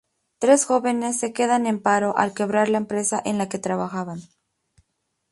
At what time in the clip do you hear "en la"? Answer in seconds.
3.23-3.49